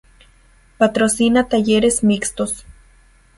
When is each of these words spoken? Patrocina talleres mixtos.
Patrocina 0.79 1.43
talleres 1.47 2.01
mixtos. 2.03 2.65